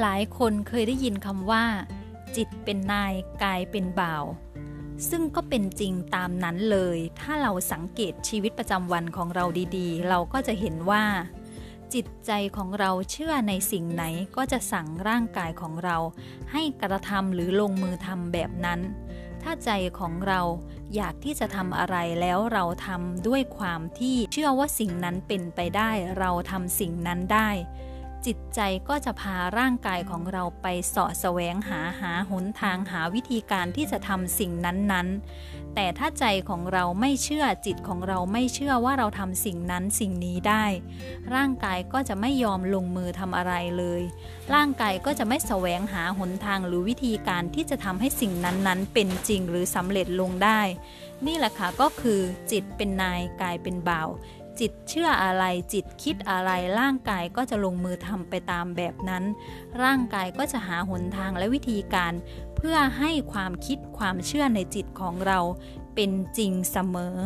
[0.00, 1.64] หลายคนเคยได้ยินคำว่า
[2.36, 4.24] จิตเป็นนายกายเป็นบ่าว
[5.10, 9.44] ซึ่งก็เป็นจริงตามนั้นเลย ถ้าเราสังเกตชีวิตประจำวันของเรา
[9.76, 11.04] ดีๆ เราก็จะเห็นว่า
[11.94, 14.04] จิตใจของเราเชื่อในสิ่งไหน
[14.36, 15.96] ก็จะสั่งร่างกายของเรา
[16.52, 18.80] ให้กระทำหรือลงมือทำแบบนั้น
[19.42, 20.40] ถ้าใจของเรา
[20.94, 27.48] อยากที่จะทำอะไรแล้วเราทำด้วยความที่เชื่อว่าสิ่งนั้นเป็นไปได้ เราทำสิ่งนั้นได้
[28.26, 40.64] จิตใจก็จะพาร่างกายของเราไปเสาะแสวงหาหาหนทางหาวิธีการที่จะทำสิ่งนั้นๆ แต่ถ้าใจของเราไม่เชื่อจิตของเราไม่เชื่อว่าเราทำสิ่งนั้นสิ่งนี้ได้
[41.34, 44.02] ร่างกายก็จะไม่ยอมลงมือทำอะไรเลย
[44.54, 50.60] ร่างกายก็จะไม่แสวงหาหนทางหรือวิธีการที่จะทำให้สิ่งนั้นๆ เป็นจริงหรือสำเร็จลงได้
[51.26, 54.08] นี่แหละค่ะก็คือจิตเป็นนายกายเป็นบ่าว
[54.60, 59.24] จิตเชื่ออะไรจิตคิดอะไรร่างกายก็จะลงมือทำไปตามแบบนั้น
[59.82, 62.12] ร่างกายก็จะหาหนทางและวิธีการ
[62.56, 65.38] เพื่อให้ความคิดความเชื่อในจิตของเรา
[65.94, 67.16] เป็นจริงเสมอ